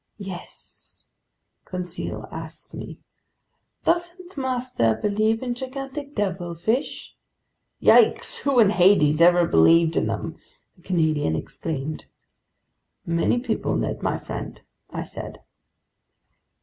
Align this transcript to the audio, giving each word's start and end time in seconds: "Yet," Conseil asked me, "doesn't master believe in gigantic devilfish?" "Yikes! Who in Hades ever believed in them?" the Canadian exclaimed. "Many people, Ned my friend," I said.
"Yet," 0.17 0.51
Conseil 1.63 2.27
asked 2.31 2.73
me, 2.73 2.97
"doesn't 3.83 4.35
master 4.35 4.95
believe 4.99 5.43
in 5.43 5.53
gigantic 5.53 6.15
devilfish?" 6.15 7.15
"Yikes! 7.79 8.39
Who 8.39 8.59
in 8.59 8.71
Hades 8.71 9.21
ever 9.21 9.45
believed 9.45 9.95
in 9.95 10.07
them?" 10.07 10.37
the 10.75 10.81
Canadian 10.81 11.35
exclaimed. 11.35 12.05
"Many 13.05 13.39
people, 13.39 13.75
Ned 13.75 14.01
my 14.01 14.17
friend," 14.17 14.59
I 14.89 15.03
said. 15.03 15.43